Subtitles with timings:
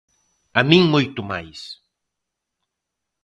[0.59, 1.59] ¡A min moito máis!